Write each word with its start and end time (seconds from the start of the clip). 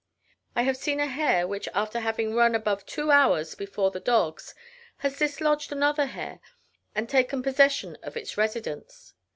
I 0.55 0.63
have 0.63 0.77
seen 0.77 0.99
a 0.99 1.05
hare, 1.05 1.47
which, 1.47 1.69
after 1.75 1.99
having 1.99 2.33
run 2.33 2.55
above 2.55 2.87
two 2.87 3.11
hours 3.11 3.53
before 3.53 3.91
the 3.91 3.99
dogs, 3.99 4.55
has 5.05 5.19
dislodged 5.19 5.71
another 5.71 6.07
hare, 6.07 6.39
and 6.95 7.07
taken 7.07 7.43
possession 7.43 7.95
of 8.01 8.17
its 8.17 8.35
residence. 8.35 9.13